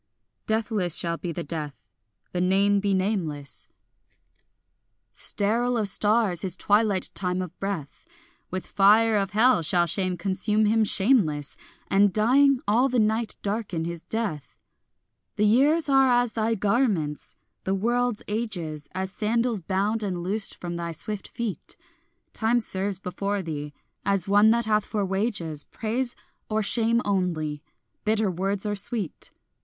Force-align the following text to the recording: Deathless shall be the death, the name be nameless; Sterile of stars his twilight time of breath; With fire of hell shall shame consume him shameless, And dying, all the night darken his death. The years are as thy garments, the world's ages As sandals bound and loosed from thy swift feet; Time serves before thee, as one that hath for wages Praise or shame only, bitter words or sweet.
Deathless 0.47 0.95
shall 0.95 1.15
be 1.17 1.31
the 1.31 1.43
death, 1.43 1.75
the 2.31 2.41
name 2.41 2.79
be 2.79 2.91
nameless; 2.91 3.67
Sterile 5.13 5.77
of 5.77 5.87
stars 5.89 6.41
his 6.41 6.57
twilight 6.57 7.11
time 7.13 7.39
of 7.39 7.55
breath; 7.59 8.03
With 8.49 8.65
fire 8.65 9.15
of 9.15 9.33
hell 9.33 9.61
shall 9.61 9.85
shame 9.85 10.17
consume 10.17 10.65
him 10.65 10.83
shameless, 10.85 11.55
And 11.87 12.11
dying, 12.11 12.61
all 12.67 12.89
the 12.89 12.97
night 12.97 13.35
darken 13.43 13.85
his 13.85 14.03
death. 14.03 14.57
The 15.35 15.45
years 15.45 15.87
are 15.87 16.09
as 16.09 16.33
thy 16.33 16.55
garments, 16.55 17.35
the 17.63 17.75
world's 17.75 18.23
ages 18.27 18.89
As 18.95 19.11
sandals 19.11 19.59
bound 19.59 20.01
and 20.01 20.23
loosed 20.23 20.59
from 20.59 20.77
thy 20.77 20.93
swift 20.93 21.27
feet; 21.27 21.77
Time 22.33 22.59
serves 22.59 22.97
before 22.97 23.43
thee, 23.43 23.71
as 24.03 24.27
one 24.27 24.49
that 24.49 24.65
hath 24.65 24.83
for 24.83 25.05
wages 25.05 25.63
Praise 25.65 26.15
or 26.49 26.63
shame 26.63 27.03
only, 27.05 27.61
bitter 28.03 28.31
words 28.31 28.65
or 28.65 28.73
sweet. 28.73 29.29